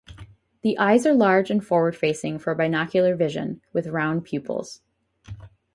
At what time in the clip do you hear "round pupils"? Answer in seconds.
3.85-4.81